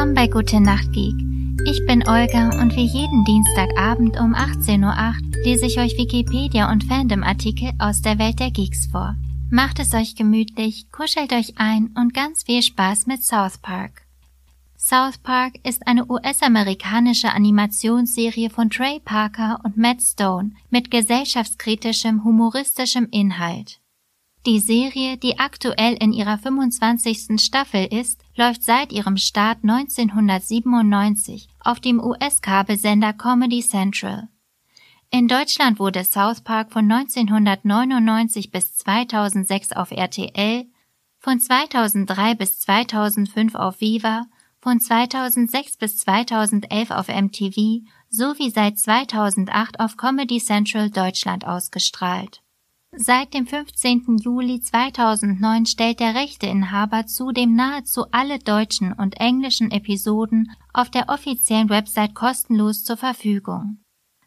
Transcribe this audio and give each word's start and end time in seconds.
Willkommen 0.00 0.14
bei 0.14 0.28
Gute 0.28 0.62
Nacht 0.62 0.94
Geek. 0.94 1.14
Ich 1.66 1.84
bin 1.84 2.08
Olga 2.08 2.58
und 2.58 2.74
wie 2.74 2.86
jeden 2.86 3.22
Dienstagabend 3.26 4.18
um 4.18 4.34
18.08 4.34 4.82
Uhr 4.82 5.44
lese 5.44 5.66
ich 5.66 5.78
euch 5.78 5.98
Wikipedia 5.98 6.72
und 6.72 6.84
Fandom-Artikel 6.84 7.72
aus 7.78 8.00
der 8.00 8.18
Welt 8.18 8.40
der 8.40 8.50
Geeks 8.50 8.86
vor. 8.86 9.14
Macht 9.50 9.78
es 9.78 9.92
euch 9.92 10.16
gemütlich, 10.16 10.90
kuschelt 10.90 11.34
euch 11.34 11.58
ein 11.58 11.90
und 11.98 12.14
ganz 12.14 12.44
viel 12.44 12.62
Spaß 12.62 13.08
mit 13.08 13.22
South 13.22 13.58
Park. 13.58 14.06
South 14.78 15.18
Park 15.18 15.56
ist 15.64 15.86
eine 15.86 16.10
US-amerikanische 16.10 17.30
Animationsserie 17.34 18.48
von 18.48 18.70
Trey 18.70 19.00
Parker 19.04 19.60
und 19.64 19.76
Matt 19.76 20.00
Stone 20.00 20.52
mit 20.70 20.90
gesellschaftskritischem, 20.90 22.24
humoristischem 22.24 23.06
Inhalt. 23.10 23.79
Die 24.46 24.58
Serie, 24.58 25.18
die 25.18 25.38
aktuell 25.38 25.94
in 26.00 26.14
ihrer 26.14 26.38
25. 26.38 27.38
Staffel 27.38 27.84
ist, 27.84 28.22
läuft 28.36 28.62
seit 28.62 28.90
ihrem 28.90 29.18
Start 29.18 29.58
1997 29.62 31.46
auf 31.60 31.78
dem 31.78 32.02
US-Kabelsender 32.02 33.12
Comedy 33.12 33.60
Central. 33.60 34.28
In 35.10 35.28
Deutschland 35.28 35.78
wurde 35.78 36.04
South 36.04 36.40
Park 36.40 36.72
von 36.72 36.90
1999 36.90 38.50
bis 38.50 38.76
2006 38.76 39.72
auf 39.72 39.90
RTL, 39.90 40.64
von 41.18 41.38
2003 41.38 42.34
bis 42.34 42.60
2005 42.60 43.54
auf 43.54 43.82
Viva, 43.82 44.24
von 44.62 44.80
2006 44.80 45.76
bis 45.76 45.98
2011 45.98 46.90
auf 46.92 47.08
MTV 47.08 47.82
sowie 48.08 48.48
seit 48.48 48.78
2008 48.78 49.80
auf 49.80 49.98
Comedy 49.98 50.38
Central 50.38 50.88
Deutschland 50.88 51.46
ausgestrahlt. 51.46 52.40
Seit 52.96 53.34
dem 53.34 53.46
15. 53.46 54.18
Juli 54.18 54.60
2009 54.60 55.66
stellt 55.66 56.00
der 56.00 56.16
Rechteinhaber 56.16 57.06
zudem 57.06 57.54
nahezu 57.54 58.06
alle 58.10 58.40
deutschen 58.40 58.92
und 58.92 59.20
englischen 59.20 59.70
Episoden 59.70 60.50
auf 60.72 60.90
der 60.90 61.08
offiziellen 61.08 61.68
Website 61.68 62.14
kostenlos 62.14 62.82
zur 62.82 62.96
Verfügung. 62.96 63.78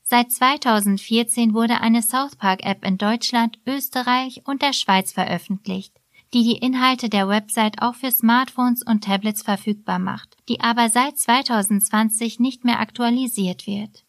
Seit 0.02 0.32
2014 0.32 1.54
wurde 1.54 1.82
eine 1.82 2.02
South 2.02 2.38
Park 2.38 2.66
App 2.66 2.86
in 2.86 2.98
Deutschland, 2.98 3.60
Österreich 3.68 4.42
und 4.46 4.62
der 4.62 4.74
Schweiz 4.74 5.12
veröffentlicht, 5.12 6.00
die 6.34 6.44
die 6.44 6.58
Inhalte 6.58 7.10
der 7.10 7.28
Website 7.28 7.82
auch 7.82 7.96
für 7.96 8.12
Smartphones 8.12 8.82
und 8.82 9.04
Tablets 9.04 9.44
verfügbar 9.44 10.00
macht, 10.00 10.38
die 10.48 10.62
aber 10.62 10.90
seit 10.90 11.18
2020 11.18 12.40
nicht 12.40 12.64
mehr 12.64 12.80
aktualisiert 12.80 13.68
wird. 13.68 14.06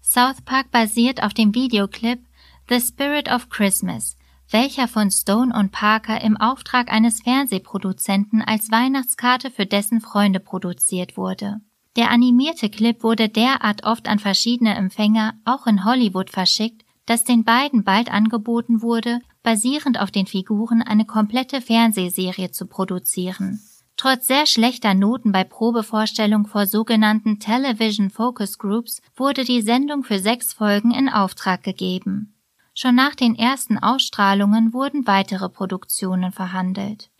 South 0.00 0.42
Park 0.42 0.70
basiert 0.70 1.22
auf 1.22 1.34
dem 1.34 1.54
Videoclip 1.54 2.20
The 2.66 2.80
Spirit 2.80 3.30
of 3.30 3.50
Christmas, 3.50 4.16
welcher 4.50 4.88
von 4.88 5.10
Stone 5.10 5.54
und 5.54 5.70
Parker 5.70 6.22
im 6.22 6.38
Auftrag 6.38 6.90
eines 6.90 7.20
Fernsehproduzenten 7.20 8.40
als 8.40 8.70
Weihnachtskarte 8.70 9.50
für 9.50 9.66
dessen 9.66 10.00
Freunde 10.00 10.40
produziert 10.40 11.18
wurde. 11.18 11.60
Der 11.96 12.10
animierte 12.10 12.70
Clip 12.70 13.02
wurde 13.02 13.28
derart 13.28 13.84
oft 13.84 14.08
an 14.08 14.18
verschiedene 14.18 14.74
Empfänger, 14.76 15.34
auch 15.44 15.66
in 15.66 15.84
Hollywood, 15.84 16.30
verschickt, 16.30 16.86
dass 17.04 17.24
den 17.24 17.44
beiden 17.44 17.84
bald 17.84 18.10
angeboten 18.10 18.80
wurde, 18.80 19.18
basierend 19.42 20.00
auf 20.00 20.10
den 20.10 20.26
Figuren 20.26 20.80
eine 20.80 21.04
komplette 21.04 21.60
Fernsehserie 21.60 22.50
zu 22.50 22.66
produzieren. 22.66 23.60
Trotz 23.98 24.26
sehr 24.26 24.46
schlechter 24.46 24.94
Noten 24.94 25.32
bei 25.32 25.44
Probevorstellung 25.44 26.46
vor 26.46 26.66
sogenannten 26.66 27.40
Television 27.40 28.08
Focus 28.08 28.58
Groups 28.58 29.02
wurde 29.14 29.44
die 29.44 29.60
Sendung 29.60 30.02
für 30.02 30.18
sechs 30.18 30.54
Folgen 30.54 30.92
in 30.92 31.10
Auftrag 31.10 31.62
gegeben. 31.62 32.33
Schon 32.74 32.96
nach 32.96 33.14
den 33.14 33.36
ersten 33.36 33.78
Ausstrahlungen 33.78 34.72
wurden 34.72 35.06
weitere 35.06 35.48
Produktionen 35.48 36.32
verhandelt. 36.32 37.10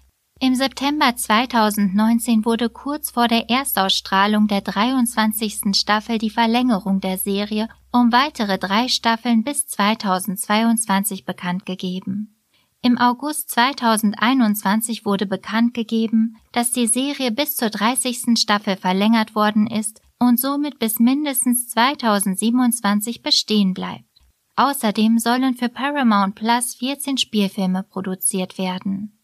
Im 0.40 0.56
September 0.56 1.14
2019 1.14 2.44
wurde 2.44 2.68
kurz 2.68 3.12
vor 3.12 3.28
der 3.28 3.48
Erstausstrahlung 3.48 4.48
der 4.48 4.62
23. 4.62 5.76
Staffel 5.76 6.18
die 6.18 6.30
Verlängerung 6.30 7.00
der 7.00 7.18
Serie 7.18 7.68
um 7.92 8.10
weitere 8.10 8.58
drei 8.58 8.88
Staffeln 8.88 9.44
bis 9.44 9.68
2022 9.68 11.24
bekannt 11.24 11.64
gegeben. 11.64 12.34
Im 12.82 12.98
August 12.98 13.50
2021 13.52 15.06
wurde 15.06 15.24
bekannt 15.24 15.72
gegeben, 15.72 16.36
dass 16.50 16.72
die 16.72 16.88
Serie 16.88 17.30
bis 17.30 17.54
zur 17.54 17.70
30. 17.70 18.36
Staffel 18.36 18.76
verlängert 18.76 19.36
worden 19.36 19.68
ist 19.68 20.02
und 20.18 20.40
somit 20.40 20.80
bis 20.80 20.98
mindestens 20.98 21.68
2027 21.68 23.22
bestehen 23.22 23.72
bleibt. 23.72 24.13
Außerdem 24.56 25.18
sollen 25.18 25.54
für 25.54 25.68
Paramount 25.68 26.36
Plus 26.36 26.74
14 26.76 27.18
Spielfilme 27.18 27.82
produziert 27.82 28.56
werden. 28.56 29.18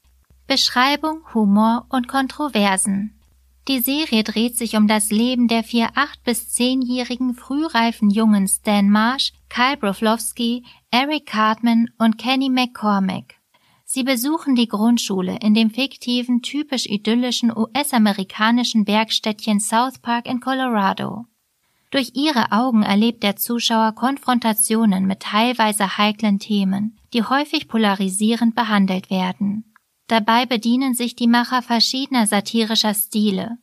Beschreibung, 0.47 1.23
Humor 1.35 1.87
und 1.89 2.09
Kontroversen. 2.09 3.15
Die 3.69 3.79
Serie 3.79 4.25
dreht 4.25 4.57
sich 4.57 4.77
um 4.77 4.89
das 4.89 5.11
Leben 5.11 5.47
der 5.47 5.63
vier 5.63 5.91
8- 5.91 6.25
bis 6.25 6.53
10-jährigen 6.57 7.35
frühreifen 7.35 8.11
Jungen 8.11 8.49
Stan 8.49 8.91
Marsh, 8.91 9.33
Kyle 9.49 9.77
Broflovski, 9.77 10.65
Eric 10.91 11.27
Cartman 11.27 11.89
und 11.99 12.19
Kenny 12.19 12.51
McCormack. 12.51 13.37
Sie 13.85 14.03
besuchen 14.03 14.57
die 14.57 14.69
Grundschule 14.69 15.39
in 15.41 15.55
dem 15.55 15.71
fiktiven, 15.71 16.43
typisch 16.43 16.87
idyllischen 16.87 17.57
US-amerikanischen 17.57 18.85
Bergstädtchen 18.85 19.61
South 19.61 19.99
Park 20.01 20.27
in 20.27 20.41
Colorado. 20.41 21.27
Durch 21.91 22.13
ihre 22.15 22.53
Augen 22.53 22.85
erlebt 22.85 23.25
der 23.25 23.35
Zuschauer 23.37 23.93
Konfrontationen 23.93 25.07
mit 25.07 25.21
teilweise 25.21 25.99
heiklen 25.99 26.39
Themen, 26.39 26.97
die 27.13 27.25
häufig 27.25 27.67
polarisierend 27.67 28.55
behandelt 28.55 29.11
werden. 29.11 29.75
Dabei 30.07 30.47
bedienen 30.47 30.95
sich 30.95 31.17
die 31.17 31.27
Macher 31.27 31.63
verschiedener 31.63 32.27
satirischer 32.27 32.95
Stile, 32.95 33.59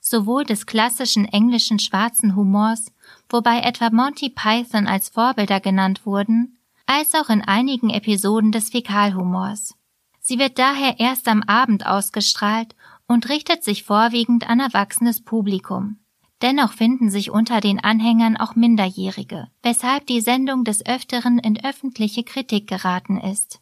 sowohl 0.00 0.44
des 0.44 0.64
klassischen 0.64 1.26
englischen 1.26 1.78
schwarzen 1.78 2.34
Humors, 2.34 2.92
wobei 3.28 3.60
etwa 3.60 3.90
Monty 3.90 4.30
Python 4.30 4.86
als 4.86 5.10
Vorbilder 5.10 5.60
genannt 5.60 6.06
wurden, 6.06 6.58
als 6.86 7.14
auch 7.14 7.28
in 7.28 7.42
einigen 7.42 7.90
Episoden 7.90 8.52
des 8.52 8.70
Fäkalhumors. 8.70 9.74
Sie 10.20 10.38
wird 10.38 10.58
daher 10.58 10.98
erst 10.98 11.28
am 11.28 11.42
Abend 11.42 11.86
ausgestrahlt 11.86 12.74
und 13.06 13.28
richtet 13.28 13.64
sich 13.64 13.84
vorwiegend 13.84 14.48
an 14.48 14.60
erwachsenes 14.60 15.22
Publikum. 15.22 15.98
Dennoch 16.42 16.72
finden 16.72 17.10
sich 17.10 17.30
unter 17.30 17.60
den 17.60 17.80
Anhängern 17.82 18.36
auch 18.36 18.54
Minderjährige, 18.54 19.48
weshalb 19.62 20.06
die 20.06 20.20
Sendung 20.20 20.64
des 20.64 20.84
Öfteren 20.84 21.38
in 21.38 21.62
öffentliche 21.64 22.24
Kritik 22.24 22.66
geraten 22.66 23.18
ist. 23.18 23.60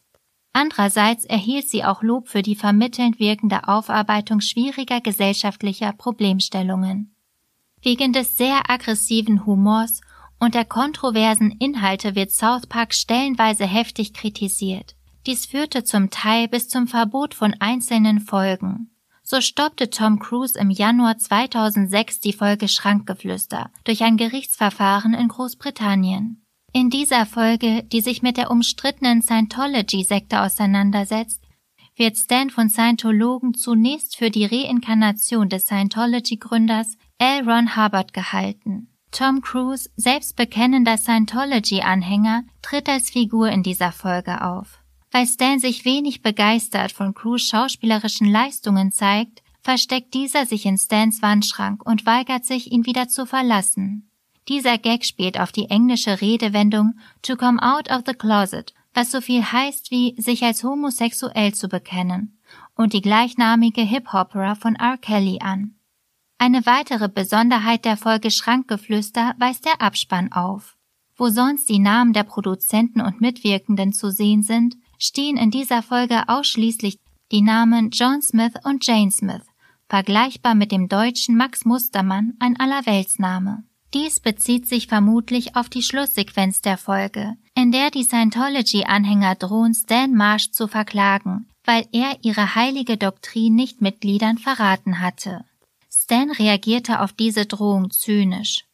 Andererseits 0.51 1.25
erhielt 1.25 1.69
sie 1.69 1.83
auch 1.83 2.01
Lob 2.01 2.27
für 2.27 2.41
die 2.41 2.55
vermittelnd 2.55 3.19
wirkende 3.19 3.67
Aufarbeitung 3.67 4.41
schwieriger 4.41 5.01
gesellschaftlicher 5.01 5.91
Problemstellungen. 5.93 7.13
Wegen 7.81 8.13
des 8.13 8.37
sehr 8.37 8.69
aggressiven 8.69 9.45
Humors 9.45 10.01
und 10.39 10.55
der 10.55 10.65
kontroversen 10.65 11.51
Inhalte 11.51 12.15
wird 12.15 12.31
South 12.31 12.67
Park 12.67 12.93
stellenweise 12.93 13.65
heftig 13.65 14.13
kritisiert. 14.13 14.95
Dies 15.25 15.45
führte 15.45 15.83
zum 15.83 16.09
Teil 16.09 16.47
bis 16.47 16.67
zum 16.69 16.87
Verbot 16.87 17.33
von 17.33 17.53
einzelnen 17.59 18.19
Folgen. 18.19 18.94
So 19.27 19.41
stoppte 19.41 19.89
Tom 19.89 20.19
Cruise 20.19 20.57
im 20.57 20.69
Januar 20.69 21.17
2006 21.17 22.19
die 22.19 22.31
Folge 22.31 22.67
Schrankgeflüster 22.67 23.71
durch 23.83 24.03
ein 24.03 24.17
Gerichtsverfahren 24.17 25.15
in 25.15 25.29
Großbritannien. 25.29 26.45
In 26.73 26.91
dieser 26.91 27.25
Folge, 27.25 27.81
die 27.83 28.01
sich 28.01 28.21
mit 28.21 28.37
der 28.37 28.51
umstrittenen 28.51 29.23
Scientology-Sekte 29.23 30.43
auseinandersetzt, 30.43 31.41
wird 31.95 32.17
Stan 32.17 32.51
von 32.51 32.69
Scientologen 32.69 33.55
zunächst 33.55 34.15
für 34.15 34.29
die 34.29 34.45
Reinkarnation 34.45 35.49
des 35.49 35.65
Scientology-Gründers 35.65 36.95
L. 37.17 37.49
Ron 37.49 37.75
Hubbard 37.75 38.13
gehalten. 38.13 38.89
Tom 39.09 39.41
Cruise, 39.41 39.89
selbst 39.95 40.35
bekennender 40.35 40.97
Scientology-Anhänger, 40.97 42.43
tritt 42.61 42.87
als 42.87 43.09
Figur 43.09 43.49
in 43.49 43.63
dieser 43.63 43.91
Folge 43.91 44.43
auf. 44.43 44.84
Weil 45.15 45.27
Stan 45.27 45.59
sich 45.59 45.85
wenig 45.85 46.23
begeistert 46.23 46.91
von 46.91 47.13
Crews 47.13 47.47
schauspielerischen 47.47 48.29
Leistungen 48.29 48.91
zeigt, 48.91 49.43
versteckt 49.61 50.13
dieser 50.13 50.45
sich 50.45 50.65
in 50.65 50.77
Stans 50.77 51.21
Wandschrank 51.21 51.85
und 51.85 52.05
weigert 52.05 52.43
sich, 52.43 52.69
ihn 52.73 52.85
wieder 52.85 53.07
zu 53.07 53.25
verlassen. 53.25 54.09
Dieser 54.49 54.77
Gag 54.77 55.05
spielt 55.05 55.39
auf 55.39 55.53
die 55.53 55.69
englische 55.69 56.19
Redewendung 56.19 56.95
to 57.21 57.37
come 57.37 57.63
out 57.63 57.89
of 57.89 58.01
the 58.05 58.13
closet, 58.13 58.73
was 58.93 59.09
so 59.09 59.21
viel 59.21 59.41
heißt 59.41 59.89
wie 59.89 60.15
sich 60.17 60.43
als 60.43 60.65
homosexuell 60.65 61.53
zu 61.53 61.69
bekennen, 61.69 62.37
und 62.75 62.91
die 62.91 63.01
gleichnamige 63.01 63.83
Hip-Hopera 63.83 64.55
von 64.55 64.75
R. 64.75 64.97
Kelly 64.97 65.39
an. 65.39 65.75
Eine 66.39 66.65
weitere 66.65 67.07
Besonderheit 67.07 67.85
der 67.85 67.95
Folge 67.95 68.31
Schrankgeflüster 68.31 69.33
weist 69.39 69.63
der 69.63 69.81
Abspann 69.81 70.33
auf. 70.33 70.75
Wo 71.15 71.29
sonst 71.29 71.69
die 71.69 71.79
Namen 71.79 72.11
der 72.11 72.25
Produzenten 72.25 72.99
und 72.99 73.21
Mitwirkenden 73.21 73.93
zu 73.93 74.11
sehen 74.11 74.43
sind, 74.43 74.75
stehen 74.97 75.37
in 75.37 75.51
dieser 75.51 75.81
Folge 75.81 76.27
ausschließlich 76.27 76.99
die 77.31 77.41
Namen 77.41 77.89
John 77.91 78.21
Smith 78.21 78.53
und 78.63 78.85
Jane 78.85 79.11
Smith, 79.11 79.43
vergleichbar 79.89 80.55
mit 80.55 80.71
dem 80.71 80.87
deutschen 80.87 81.35
Max 81.35 81.65
Mustermann, 81.65 82.33
ein 82.39 82.59
Allerweltsname. 82.59 83.63
Dies 83.93 84.19
bezieht 84.19 84.67
sich 84.67 84.87
vermutlich 84.87 85.55
auf 85.55 85.69
die 85.69 85.81
Schlusssequenz 85.81 86.61
der 86.61 86.77
Folge, 86.77 87.37
in 87.55 87.71
der 87.71 87.91
die 87.91 88.03
Scientology-Anhänger 88.03 89.35
drohen, 89.35 89.73
Stan 89.73 90.13
Marsh 90.13 90.51
zu 90.51 90.67
verklagen, 90.67 91.47
weil 91.63 91.87
er 91.91 92.17
ihre 92.21 92.55
heilige 92.55 92.97
Doktrin 92.97 93.55
nicht 93.55 93.81
Mitgliedern 93.81 94.37
verraten 94.37 94.99
hatte. 94.99 95.45
Stan 95.89 96.29
reagierte 96.29 96.99
auf 96.99 97.13
diese 97.13 97.45
Drohung 97.45 97.89
zynisch. 97.89 98.64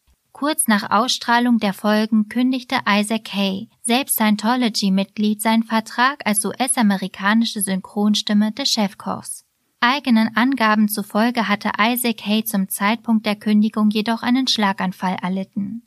Kurz 0.42 0.68
nach 0.68 0.90
Ausstrahlung 0.90 1.60
der 1.60 1.72
Folgen 1.72 2.28
kündigte 2.28 2.80
Isaac 2.90 3.32
Hay, 3.32 3.70
selbst 3.84 4.16
Scientology-Mitglied, 4.16 5.40
seinen 5.40 5.62
Vertrag 5.62 6.26
als 6.26 6.44
US-amerikanische 6.44 7.62
Synchronstimme 7.62 8.52
des 8.52 8.70
Chefkochs. 8.70 9.46
Eigenen 9.82 10.36
Angaben 10.36 10.90
zufolge 10.90 11.48
hatte 11.48 11.70
Isaac 11.80 12.26
Hay 12.26 12.44
zum 12.44 12.70
Zeitpunkt 12.70 13.28
der 13.28 13.36
Kündigung 13.36 13.92
jedoch 13.92 14.24
einen 14.24 14.48
Schlaganfall 14.48 15.16
erlitten. 15.22 15.84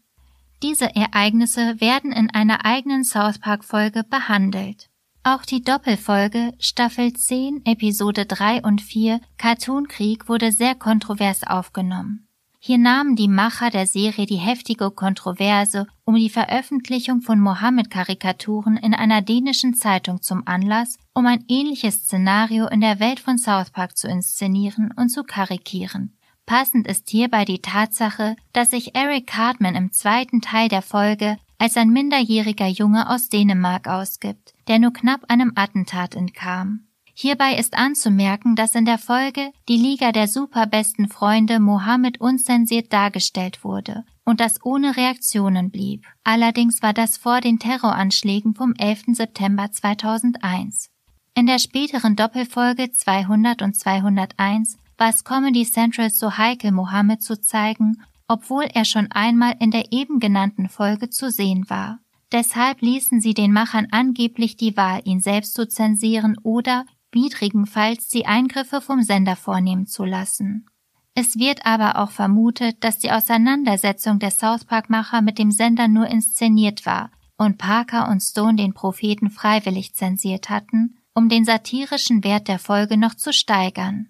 Diese 0.62 0.94
Ereignisse 0.94 1.80
werden 1.80 2.12
in 2.12 2.30
einer 2.30 2.64
eigenen 2.64 3.02
South 3.02 3.40
Park 3.40 3.64
Folge 3.64 4.04
behandelt. 4.04 4.88
Auch 5.24 5.44
die 5.44 5.62
Doppelfolge 5.62 6.52
Staffel 6.60 7.12
10 7.12 7.62
Episode 7.64 8.24
3 8.24 8.62
und 8.62 8.80
4 8.80 9.20
Cartoon 9.36 9.88
Krieg 9.88 10.28
wurde 10.28 10.52
sehr 10.52 10.76
kontrovers 10.76 11.42
aufgenommen. 11.42 12.23
Hier 12.66 12.78
nahmen 12.78 13.14
die 13.14 13.28
Macher 13.28 13.68
der 13.68 13.86
Serie 13.86 14.24
die 14.24 14.38
heftige 14.38 14.90
Kontroverse 14.90 15.86
um 16.06 16.14
die 16.14 16.30
Veröffentlichung 16.30 17.20
von 17.20 17.38
Mohammed-Karikaturen 17.38 18.78
in 18.78 18.94
einer 18.94 19.20
dänischen 19.20 19.74
Zeitung 19.74 20.22
zum 20.22 20.44
Anlass, 20.46 20.96
um 21.12 21.26
ein 21.26 21.44
ähnliches 21.46 21.96
Szenario 21.96 22.66
in 22.68 22.80
der 22.80 23.00
Welt 23.00 23.20
von 23.20 23.36
South 23.36 23.68
Park 23.68 23.98
zu 23.98 24.08
inszenieren 24.08 24.94
und 24.96 25.10
zu 25.10 25.24
karikieren. 25.24 26.16
Passend 26.46 26.86
ist 26.86 27.10
hierbei 27.10 27.44
die 27.44 27.60
Tatsache, 27.60 28.34
dass 28.54 28.70
sich 28.70 28.94
Eric 28.94 29.26
Cartman 29.26 29.74
im 29.74 29.92
zweiten 29.92 30.40
Teil 30.40 30.70
der 30.70 30.80
Folge 30.80 31.36
als 31.58 31.76
ein 31.76 31.90
minderjähriger 31.90 32.68
Junge 32.68 33.10
aus 33.10 33.28
Dänemark 33.28 33.88
ausgibt, 33.88 34.54
der 34.68 34.78
nur 34.78 34.94
knapp 34.94 35.20
einem 35.28 35.52
Attentat 35.54 36.14
entkam. 36.14 36.83
Hierbei 37.16 37.56
ist 37.56 37.78
anzumerken, 37.78 38.56
dass 38.56 38.74
in 38.74 38.84
der 38.84 38.98
Folge 38.98 39.52
die 39.68 39.76
Liga 39.76 40.10
der 40.10 40.26
superbesten 40.26 41.08
Freunde 41.08 41.60
Mohammed 41.60 42.20
unzensiert 42.20 42.92
dargestellt 42.92 43.62
wurde 43.62 44.04
und 44.24 44.40
das 44.40 44.64
ohne 44.64 44.96
Reaktionen 44.96 45.70
blieb. 45.70 46.04
Allerdings 46.24 46.82
war 46.82 46.92
das 46.92 47.16
vor 47.16 47.40
den 47.40 47.60
Terroranschlägen 47.60 48.54
vom 48.54 48.74
11. 48.76 49.14
September 49.14 49.70
2001. 49.70 50.90
In 51.36 51.46
der 51.46 51.60
späteren 51.60 52.16
Doppelfolge 52.16 52.90
200 52.90 53.62
und 53.62 53.76
201 53.76 54.78
war 54.98 55.08
es 55.08 55.22
Comedy 55.22 55.64
Central 55.64 56.10
so 56.10 56.36
heikel, 56.36 56.72
Mohammed 56.72 57.22
zu 57.22 57.40
zeigen, 57.40 58.02
obwohl 58.26 58.64
er 58.64 58.84
schon 58.84 59.10
einmal 59.12 59.54
in 59.60 59.70
der 59.70 59.92
eben 59.92 60.18
genannten 60.18 60.68
Folge 60.68 61.10
zu 61.10 61.30
sehen 61.30 61.68
war. 61.68 62.00
Deshalb 62.32 62.80
ließen 62.80 63.20
sie 63.20 63.34
den 63.34 63.52
Machern 63.52 63.86
angeblich 63.92 64.56
die 64.56 64.76
Wahl, 64.76 65.00
ihn 65.04 65.20
selbst 65.20 65.54
zu 65.54 65.68
zensieren 65.68 66.36
oder 66.42 66.84
widrigenfalls 67.14 68.08
die 68.08 68.26
Eingriffe 68.26 68.80
vom 68.80 69.02
Sender 69.02 69.36
vornehmen 69.36 69.86
zu 69.86 70.04
lassen. 70.04 70.66
Es 71.14 71.38
wird 71.38 71.64
aber 71.64 71.98
auch 71.98 72.10
vermutet, 72.10 72.82
dass 72.82 72.98
die 72.98 73.12
Auseinandersetzung 73.12 74.18
der 74.18 74.32
South 74.32 74.64
Park-Macher 74.64 75.22
mit 75.22 75.38
dem 75.38 75.52
Sender 75.52 75.86
nur 75.86 76.08
inszeniert 76.08 76.86
war 76.86 77.12
und 77.36 77.58
Parker 77.58 78.08
und 78.08 78.20
Stone 78.20 78.56
den 78.56 78.74
Propheten 78.74 79.30
freiwillig 79.30 79.94
zensiert 79.94 80.50
hatten, 80.50 80.98
um 81.14 81.28
den 81.28 81.44
satirischen 81.44 82.24
Wert 82.24 82.48
der 82.48 82.58
Folge 82.58 82.96
noch 82.96 83.14
zu 83.14 83.32
steigern. 83.32 84.08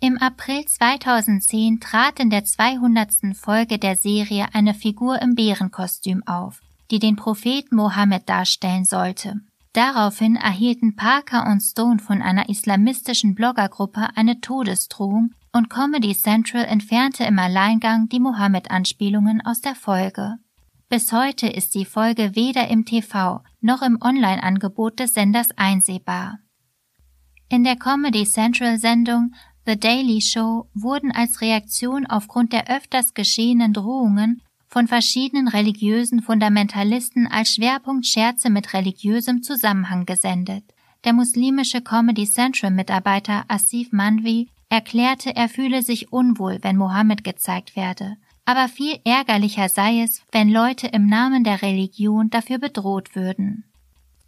Im 0.00 0.18
April 0.18 0.64
2010 0.64 1.80
trat 1.80 2.20
in 2.20 2.30
der 2.30 2.44
200. 2.44 3.34
Folge 3.34 3.78
der 3.78 3.96
Serie 3.96 4.48
eine 4.52 4.74
Figur 4.74 5.20
im 5.20 5.34
Bärenkostüm 5.34 6.22
auf, 6.26 6.60
die 6.90 6.98
den 6.98 7.16
Propheten 7.16 7.74
Mohammed 7.76 8.28
darstellen 8.28 8.84
sollte. 8.84 9.40
Daraufhin 9.74 10.36
erhielten 10.36 10.94
Parker 10.94 11.50
und 11.50 11.60
Stone 11.60 11.98
von 11.98 12.22
einer 12.22 12.48
islamistischen 12.48 13.34
Bloggergruppe 13.34 14.08
eine 14.14 14.40
Todesdrohung 14.40 15.34
und 15.52 15.68
Comedy 15.68 16.14
Central 16.14 16.64
entfernte 16.64 17.24
im 17.24 17.40
Alleingang 17.40 18.08
die 18.08 18.20
Mohammed-Anspielungen 18.20 19.44
aus 19.44 19.60
der 19.60 19.74
Folge. 19.74 20.36
Bis 20.88 21.12
heute 21.12 21.48
ist 21.48 21.74
die 21.74 21.84
Folge 21.84 22.36
weder 22.36 22.68
im 22.68 22.84
TV 22.84 23.42
noch 23.60 23.82
im 23.82 23.98
Online-Angebot 24.00 25.00
des 25.00 25.14
Senders 25.14 25.48
einsehbar. 25.56 26.38
In 27.48 27.64
der 27.64 27.74
Comedy 27.74 28.24
Central 28.26 28.78
Sendung 28.78 29.34
The 29.66 29.76
Daily 29.76 30.20
Show 30.20 30.68
wurden 30.74 31.10
als 31.10 31.40
Reaktion 31.40 32.06
aufgrund 32.06 32.52
der 32.52 32.68
öfters 32.68 33.12
geschehenen 33.12 33.72
Drohungen 33.72 34.40
von 34.74 34.88
verschiedenen 34.88 35.46
religiösen 35.46 36.20
Fundamentalisten 36.20 37.28
als 37.28 37.54
Schwerpunkt 37.54 38.06
Scherze 38.06 38.50
mit 38.50 38.74
religiösem 38.74 39.40
Zusammenhang 39.44 40.04
gesendet. 40.04 40.64
Der 41.04 41.12
muslimische 41.12 41.80
Comedy 41.80 42.28
Central 42.28 42.72
Mitarbeiter 42.72 43.44
Asif 43.46 43.92
Manvi 43.92 44.48
erklärte, 44.70 45.36
er 45.36 45.48
fühle 45.48 45.82
sich 45.82 46.12
unwohl, 46.12 46.58
wenn 46.62 46.76
Mohammed 46.76 47.22
gezeigt 47.22 47.76
werde. 47.76 48.16
Aber 48.46 48.66
viel 48.66 48.98
ärgerlicher 49.04 49.68
sei 49.68 50.00
es, 50.02 50.22
wenn 50.32 50.50
Leute 50.50 50.88
im 50.88 51.06
Namen 51.06 51.44
der 51.44 51.62
Religion 51.62 52.28
dafür 52.30 52.58
bedroht 52.58 53.14
würden. 53.14 53.62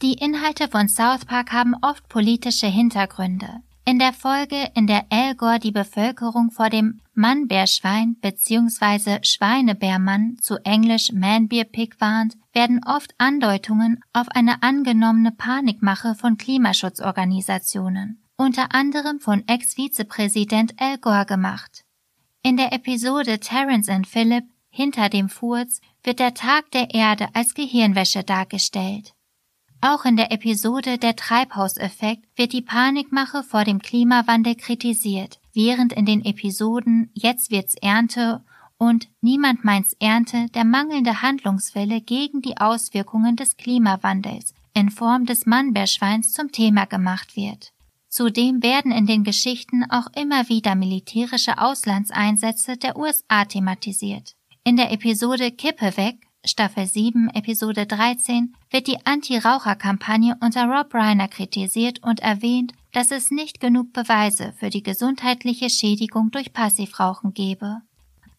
Die 0.00 0.12
Inhalte 0.12 0.69
von 0.69 0.88
South 0.88 1.25
Park 1.25 1.52
haben 1.52 1.75
oft 1.82 2.08
politische 2.08 2.69
Hintergründe. 2.69 3.62
In 3.88 4.00
der 4.00 4.12
Folge, 4.12 4.72
in 4.74 4.88
der 4.88 5.06
Al 5.10 5.36
Gore 5.36 5.60
die 5.60 5.70
Bevölkerung 5.70 6.50
vor 6.50 6.70
dem 6.70 7.00
Mannbärschwein 7.14 8.16
bzw. 8.20 9.20
Schweinebärmann 9.22 10.38
zu 10.40 10.56
Englisch 10.64 11.12
Manbear-Pig 11.12 12.00
warnt, 12.00 12.36
werden 12.52 12.80
oft 12.84 13.14
Andeutungen 13.18 14.00
auf 14.12 14.26
eine 14.30 14.60
angenommene 14.64 15.30
Panikmache 15.30 16.16
von 16.16 16.36
Klimaschutzorganisationen, 16.36 18.24
unter 18.36 18.74
anderem 18.74 19.20
von 19.20 19.46
Ex-Vizepräsident 19.46 20.74
Al 20.80 20.98
Gore 20.98 21.24
gemacht. 21.24 21.84
In 22.42 22.56
der 22.56 22.72
Episode 22.72 23.38
Terence 23.38 23.88
and 23.88 24.08
Philip 24.08 24.46
Hinter 24.68 25.08
dem 25.08 25.28
Furz 25.28 25.80
wird 26.02 26.18
der 26.18 26.34
Tag 26.34 26.72
der 26.72 26.92
Erde 26.92 27.28
als 27.34 27.54
Gehirnwäsche 27.54 28.24
dargestellt. 28.24 29.15
Auch 29.81 30.05
in 30.05 30.17
der 30.17 30.32
Episode 30.32 30.99
Der 30.99 31.17
Treibhauseffekt 31.17 32.25
wird 32.37 32.52
die 32.52 32.62
Panikmache 32.62 33.43
vor 33.43 33.64
dem 33.64 33.81
Klimawandel 33.81 34.55
kritisiert, 34.55 35.38
während 35.52 35.93
in 35.93 36.06
den 36.06 36.25
Episoden 36.25 37.11
Jetzt 37.14 37.50
wird's 37.50 37.75
Ernte 37.75 38.43
und 38.78 39.08
Niemand 39.20 39.64
meint's 39.64 39.94
Ernte 40.00 40.46
der 40.55 40.64
mangelnde 40.64 41.23
Handlungswille 41.23 42.00
gegen 42.00 42.43
die 42.43 42.56
Auswirkungen 42.58 43.37
des 43.37 43.56
Klimawandels 43.56 44.55
in 44.75 44.90
Form 44.90 45.25
des 45.25 45.46
Mannbärschweins 45.46 46.32
zum 46.32 46.53
Thema 46.53 46.84
gemacht 46.84 47.36
wird. 47.36 47.72
Zudem 48.08 48.62
werden 48.62 48.93
in 48.93 49.06
den 49.06 49.24
Geschichten 49.24 49.84
auch 49.91 50.08
immer 50.15 50.48
wieder 50.48 50.74
militärische 50.74 51.58
Auslandseinsätze 51.58 52.77
der 52.77 52.96
USA 52.96 53.44
thematisiert. 53.44 54.36
In 54.65 54.77
der 54.77 54.91
Episode 54.91 55.50
Kippe 55.50 55.96
weg 55.96 56.25
Staffel 56.48 56.86
7, 56.86 57.29
Episode 57.34 57.86
13 57.86 58.55
wird 58.70 58.86
die 58.86 59.05
Anti-Raucher-Kampagne 59.05 60.36
unter 60.41 60.67
Rob 60.67 60.94
Reiner 60.94 61.26
kritisiert 61.26 62.03
und 62.05 62.20
erwähnt, 62.20 62.72
dass 62.93 63.10
es 63.10 63.32
nicht 63.32 63.58
genug 63.58 63.93
Beweise 63.93 64.55
für 64.56 64.70
die 64.70 64.84
gesundheitliche 64.84 65.69
Schädigung 65.69 66.31
durch 66.31 66.53
Passivrauchen 66.53 67.34
gebe. 67.34 67.79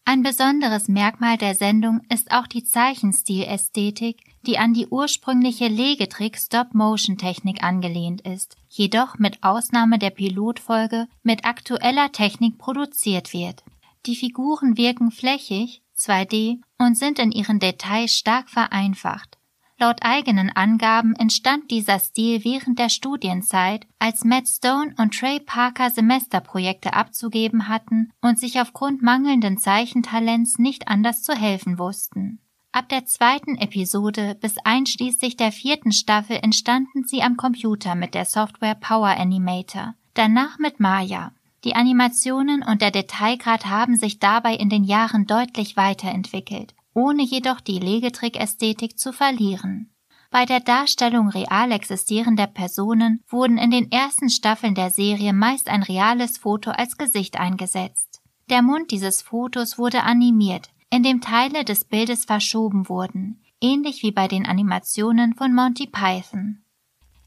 Ein 0.06 0.22
besonderes 0.22 0.88
Merkmal 0.88 1.36
der 1.36 1.54
Sendung 1.54 2.00
ist 2.08 2.30
auch 2.30 2.46
die 2.46 2.64
Zeichenstil-Ästhetik, 2.64 4.22
die 4.46 4.56
an 4.56 4.72
die 4.72 4.86
ursprüngliche 4.86 5.68
Legetrick-Stop-Motion-Technik 5.68 7.62
angelehnt 7.62 8.22
ist, 8.22 8.56
jedoch 8.70 9.18
mit 9.18 9.42
Ausnahme 9.42 9.98
der 9.98 10.10
Pilotfolge 10.10 11.08
mit 11.22 11.44
aktueller 11.44 12.10
Technik 12.10 12.56
produziert 12.56 13.34
wird. 13.34 13.62
Die 14.06 14.16
Figuren 14.16 14.78
wirken 14.78 15.10
flächig, 15.10 15.82
2D 15.98 16.60
und 16.78 16.96
sind 16.96 17.18
in 17.18 17.32
ihren 17.32 17.58
Details 17.58 18.12
stark 18.12 18.48
vereinfacht. 18.48 19.38
Laut 19.80 19.98
eigenen 20.02 20.50
Angaben 20.50 21.14
entstand 21.14 21.70
dieser 21.70 22.00
Stil 22.00 22.44
während 22.44 22.80
der 22.80 22.88
Studienzeit, 22.88 23.86
als 24.00 24.24
Matt 24.24 24.48
Stone 24.48 24.92
und 24.98 25.16
Trey 25.16 25.38
Parker 25.38 25.90
Semesterprojekte 25.90 26.94
abzugeben 26.94 27.68
hatten 27.68 28.10
und 28.20 28.40
sich 28.40 28.60
aufgrund 28.60 29.02
mangelnden 29.02 29.56
Zeichentalents 29.56 30.58
nicht 30.58 30.88
anders 30.88 31.22
zu 31.22 31.32
helfen 31.32 31.78
wussten. 31.78 32.40
Ab 32.72 32.88
der 32.88 33.06
zweiten 33.06 33.56
Episode 33.56 34.36
bis 34.40 34.56
einschließlich 34.58 35.36
der 35.36 35.52
vierten 35.52 35.92
Staffel 35.92 36.38
entstanden 36.42 37.04
sie 37.06 37.22
am 37.22 37.36
Computer 37.36 37.94
mit 37.94 38.14
der 38.14 38.24
Software 38.24 38.74
Power 38.74 39.16
Animator, 39.16 39.94
danach 40.14 40.58
mit 40.58 40.80
Maya. 40.80 41.32
Die 41.64 41.74
Animationen 41.74 42.62
und 42.62 42.82
der 42.82 42.90
Detailgrad 42.90 43.66
haben 43.66 43.96
sich 43.96 44.18
dabei 44.18 44.54
in 44.54 44.68
den 44.68 44.84
Jahren 44.84 45.26
deutlich 45.26 45.76
weiterentwickelt, 45.76 46.74
ohne 46.94 47.22
jedoch 47.22 47.60
die 47.60 47.78
Legetrick-Ästhetik 47.78 48.98
zu 48.98 49.12
verlieren. 49.12 49.90
Bei 50.30 50.44
der 50.44 50.60
Darstellung 50.60 51.28
real 51.28 51.72
existierender 51.72 52.46
Personen 52.46 53.24
wurden 53.28 53.56
in 53.56 53.70
den 53.70 53.90
ersten 53.90 54.28
Staffeln 54.28 54.74
der 54.74 54.90
Serie 54.90 55.32
meist 55.32 55.68
ein 55.68 55.82
reales 55.82 56.38
Foto 56.38 56.70
als 56.70 56.98
Gesicht 56.98 57.40
eingesetzt. 57.40 58.20
Der 58.50 58.62
Mund 58.62 58.90
dieses 58.90 59.22
Fotos 59.22 59.78
wurde 59.78 60.02
animiert, 60.02 60.68
indem 60.90 61.20
Teile 61.20 61.64
des 61.64 61.84
Bildes 61.84 62.24
verschoben 62.24 62.88
wurden, 62.88 63.42
ähnlich 63.60 64.02
wie 64.02 64.12
bei 64.12 64.28
den 64.28 64.46
Animationen 64.46 65.34
von 65.34 65.54
Monty 65.54 65.86
Python. 65.86 66.62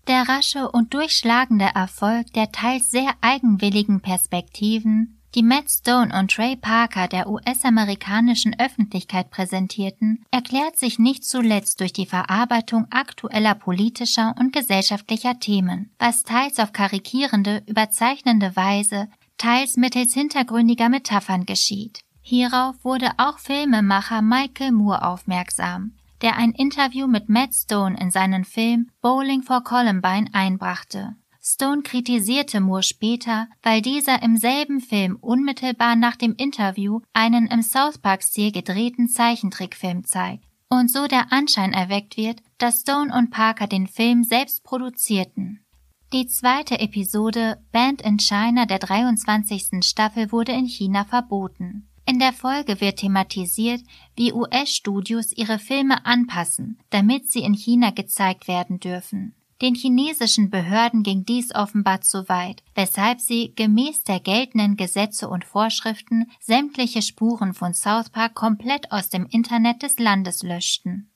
Der 0.07 0.27
rasche 0.27 0.69
und 0.71 0.93
durchschlagende 0.93 1.69
Erfolg 1.75 2.33
der 2.33 2.51
teils 2.51 2.89
sehr 2.89 3.13
eigenwilligen 3.21 4.01
Perspektiven, 4.01 5.21
die 5.33 5.43
Matt 5.43 5.71
Stone 5.71 6.13
und 6.17 6.31
Trey 6.31 6.57
Parker 6.57 7.07
der 7.07 7.29
US-amerikanischen 7.29 8.59
Öffentlichkeit 8.59 9.31
präsentierten, 9.31 10.25
erklärt 10.29 10.77
sich 10.77 10.99
nicht 10.99 11.23
zuletzt 11.23 11.79
durch 11.79 11.93
die 11.93 12.05
Verarbeitung 12.05 12.87
aktueller 12.89 13.55
politischer 13.55 14.35
und 14.37 14.51
gesellschaftlicher 14.51 15.39
Themen, 15.39 15.91
was 15.99 16.23
teils 16.23 16.59
auf 16.59 16.73
karikierende, 16.73 17.63
überzeichnende 17.65 18.55
Weise, 18.57 19.07
teils 19.37 19.77
mittels 19.77 20.13
hintergründiger 20.13 20.89
Metaphern 20.89 21.45
geschieht. 21.45 22.01
Hierauf 22.21 22.75
wurde 22.83 23.11
auch 23.17 23.39
Filmemacher 23.39 24.21
Michael 24.21 24.73
Moore 24.73 25.05
aufmerksam, 25.05 25.93
der 26.21 26.37
ein 26.37 26.51
Interview 26.51 27.07
mit 27.07 27.29
Matt 27.29 27.53
Stone 27.53 27.99
in 27.99 28.11
seinen 28.11 28.45
Film 28.45 28.89
Bowling 29.01 29.43
for 29.43 29.63
Columbine 29.63 30.27
einbrachte. 30.33 31.15
Stone 31.43 31.81
kritisierte 31.81 32.61
Moore 32.61 32.83
später, 32.83 33.47
weil 33.63 33.81
dieser 33.81 34.21
im 34.21 34.37
selben 34.37 34.79
Film 34.79 35.17
unmittelbar 35.19 35.95
nach 35.95 36.15
dem 36.15 36.35
Interview 36.35 36.99
einen 37.13 37.47
im 37.47 37.63
South 37.63 37.97
Park-Stil 37.97 38.51
gedrehten 38.51 39.09
Zeichentrickfilm 39.09 40.03
zeigt 40.03 40.45
und 40.71 40.89
so 40.89 41.05
der 41.07 41.33
Anschein 41.33 41.73
erweckt 41.73 42.15
wird, 42.15 42.41
dass 42.57 42.81
Stone 42.81 43.13
und 43.13 43.29
Parker 43.29 43.67
den 43.67 43.87
Film 43.87 44.23
selbst 44.23 44.63
produzierten. 44.63 45.65
Die 46.13 46.27
zweite 46.27 46.79
Episode 46.79 47.61
Band 47.71 48.01
in 48.01 48.19
China 48.19 48.65
der 48.65 48.79
23. 48.79 49.83
Staffel 49.83 50.31
wurde 50.31 50.53
in 50.53 50.65
China 50.65 51.03
verboten. 51.03 51.90
In 52.11 52.19
der 52.19 52.33
Folge 52.33 52.81
wird 52.81 52.97
thematisiert, 52.97 53.81
wie 54.17 54.33
US-Studios 54.33 55.31
ihre 55.31 55.59
Filme 55.59 56.05
anpassen, 56.05 56.77
damit 56.89 57.31
sie 57.31 57.39
in 57.39 57.53
China 57.53 57.91
gezeigt 57.91 58.49
werden 58.49 58.81
dürfen. 58.81 59.33
Den 59.61 59.75
chinesischen 59.75 60.49
Behörden 60.49 61.03
ging 61.03 61.23
dies 61.23 61.55
offenbar 61.55 62.01
zu 62.01 62.27
weit, 62.27 62.63
weshalb 62.75 63.21
sie 63.21 63.53
gemäß 63.55 64.03
der 64.03 64.19
geltenden 64.19 64.75
Gesetze 64.75 65.29
und 65.29 65.45
Vorschriften 65.45 66.29
sämtliche 66.41 67.01
Spuren 67.01 67.53
von 67.53 67.73
South 67.73 68.09
Park 68.09 68.35
komplett 68.35 68.91
aus 68.91 69.07
dem 69.07 69.25
Internet 69.27 69.81
des 69.81 69.97
Landes 69.97 70.43
löschten. 70.43 71.13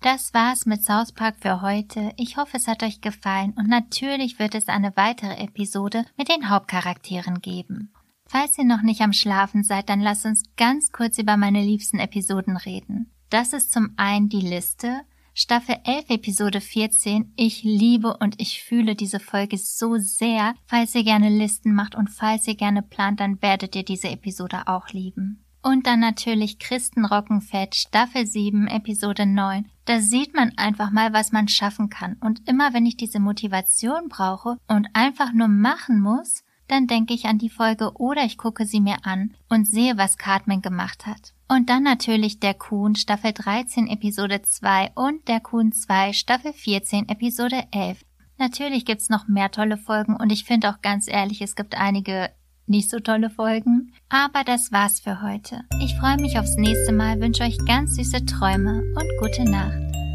Das 0.00 0.34
war's 0.34 0.66
mit 0.66 0.82
South 0.82 1.12
Park 1.12 1.36
für 1.38 1.62
heute. 1.62 2.10
Ich 2.16 2.36
hoffe, 2.36 2.56
es 2.56 2.66
hat 2.66 2.82
euch 2.82 3.00
gefallen 3.00 3.54
und 3.56 3.68
natürlich 3.68 4.40
wird 4.40 4.56
es 4.56 4.66
eine 4.66 4.96
weitere 4.96 5.36
Episode 5.36 6.04
mit 6.16 6.28
den 6.28 6.50
Hauptcharakteren 6.50 7.40
geben. 7.42 7.92
Falls 8.26 8.58
ihr 8.58 8.64
noch 8.64 8.82
nicht 8.82 9.00
am 9.00 9.12
Schlafen 9.12 9.62
seid, 9.62 9.88
dann 9.88 10.00
lasst 10.00 10.26
uns 10.26 10.42
ganz 10.56 10.90
kurz 10.92 11.18
über 11.18 11.36
meine 11.36 11.62
liebsten 11.62 11.98
Episoden 11.98 12.56
reden. 12.56 13.10
Das 13.30 13.52
ist 13.52 13.72
zum 13.72 13.90
einen 13.96 14.28
die 14.28 14.40
Liste, 14.40 15.02
Staffel 15.38 15.76
11, 15.84 16.08
Episode 16.08 16.60
14. 16.60 17.32
Ich 17.36 17.62
liebe 17.62 18.16
und 18.16 18.40
ich 18.40 18.62
fühle 18.62 18.94
diese 18.94 19.20
Folge 19.20 19.58
so 19.58 19.96
sehr. 19.98 20.54
Falls 20.64 20.94
ihr 20.94 21.04
gerne 21.04 21.28
Listen 21.28 21.74
macht 21.74 21.94
und 21.94 22.08
falls 22.08 22.48
ihr 22.48 22.56
gerne 22.56 22.82
plant, 22.82 23.20
dann 23.20 23.42
werdet 23.42 23.76
ihr 23.76 23.84
diese 23.84 24.08
Episode 24.08 24.62
auch 24.66 24.88
lieben. 24.88 25.44
Und 25.62 25.86
dann 25.86 26.00
natürlich 26.00 26.58
Christenrockenfett, 26.58 27.74
Staffel 27.74 28.26
7, 28.26 28.66
Episode 28.66 29.26
9. 29.26 29.68
Da 29.84 30.00
sieht 30.00 30.34
man 30.34 30.52
einfach 30.56 30.90
mal, 30.90 31.12
was 31.12 31.32
man 31.32 31.48
schaffen 31.48 31.90
kann. 31.90 32.16
Und 32.20 32.48
immer 32.48 32.72
wenn 32.72 32.86
ich 32.86 32.96
diese 32.96 33.20
Motivation 33.20 34.08
brauche 34.08 34.58
und 34.68 34.88
einfach 34.94 35.32
nur 35.32 35.48
machen 35.48 36.00
muss, 36.00 36.44
dann 36.68 36.86
denke 36.86 37.14
ich 37.14 37.26
an 37.26 37.38
die 37.38 37.50
Folge 37.50 37.92
oder 37.94 38.24
ich 38.24 38.38
gucke 38.38 38.66
sie 38.66 38.80
mir 38.80 38.96
an 39.02 39.34
und 39.48 39.66
sehe, 39.66 39.96
was 39.96 40.18
Cartman 40.18 40.62
gemacht 40.62 41.06
hat. 41.06 41.32
Und 41.48 41.70
dann 41.70 41.82
natürlich 41.82 42.40
der 42.40 42.54
Kuhn 42.54 42.96
Staffel 42.96 43.32
13 43.32 43.86
Episode 43.86 44.42
2 44.42 44.92
und 44.94 45.28
der 45.28 45.40
Kuhn 45.40 45.72
2 45.72 46.12
Staffel 46.12 46.52
14 46.52 47.08
Episode 47.08 47.64
11. 47.70 48.04
Natürlich 48.38 48.84
gibt's 48.84 49.08
noch 49.08 49.28
mehr 49.28 49.50
tolle 49.50 49.76
Folgen 49.76 50.16
und 50.16 50.30
ich 50.30 50.44
finde 50.44 50.70
auch 50.70 50.82
ganz 50.82 51.08
ehrlich, 51.08 51.40
es 51.40 51.56
gibt 51.56 51.76
einige 51.76 52.30
nicht 52.66 52.90
so 52.90 53.00
tolle 53.00 53.30
Folgen. 53.30 53.92
Aber 54.08 54.44
das 54.44 54.72
war's 54.72 55.00
für 55.00 55.22
heute. 55.22 55.62
Ich 55.80 55.94
freue 55.96 56.16
mich 56.16 56.38
aufs 56.38 56.56
nächste 56.56 56.92
Mal, 56.92 57.20
wünsche 57.20 57.44
euch 57.44 57.58
ganz 57.66 57.96
süße 57.96 58.26
Träume 58.26 58.82
und 58.94 59.10
gute 59.20 59.44
Nacht. 59.44 60.05